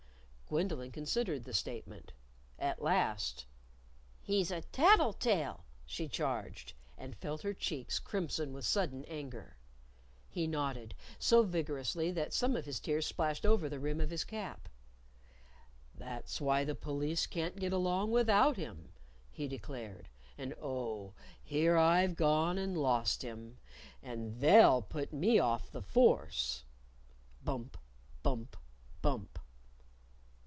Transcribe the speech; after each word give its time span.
Gwendolyn 0.53 0.91
considered 0.91 1.45
the 1.45 1.53
statement. 1.53 2.11
At 2.59 2.81
last, 2.81 3.45
"He's 4.19 4.51
a 4.51 4.59
tattletale!" 4.63 5.63
she 5.85 6.09
charged, 6.09 6.73
and 6.97 7.15
felt 7.15 7.43
her 7.43 7.53
cheeks 7.53 7.99
crimson 7.99 8.51
with 8.51 8.65
sudden 8.65 9.05
anger. 9.05 9.55
He 10.27 10.47
nodded 10.47 10.93
so 11.17 11.43
vigorously 11.43 12.11
that 12.11 12.33
some 12.33 12.57
of 12.57 12.65
his 12.65 12.81
tears 12.81 13.05
splashed 13.07 13.45
over 13.45 13.69
the 13.69 13.79
rim 13.79 14.01
of 14.01 14.09
his 14.09 14.25
cap. 14.25 14.67
"That's 15.95 16.41
why 16.41 16.65
the 16.65 16.75
Police 16.75 17.27
can't 17.27 17.55
get 17.55 17.71
along 17.71 18.11
without 18.11 18.57
him," 18.57 18.91
he 19.29 19.47
declared. 19.47 20.09
"And, 20.37 20.53
oh, 20.61 21.13
here 21.41 21.77
I've 21.77 22.17
gone 22.17 22.57
and 22.57 22.77
lost 22.77 23.21
him! 23.21 23.57
And 24.03 24.41
They'll 24.41 24.81
put 24.81 25.13
me 25.13 25.39
off 25.39 25.71
the 25.71 25.81
Force!" 25.81 26.65
(Bump! 27.41 27.77
bump! 28.21 28.57
bump!) 29.01 29.37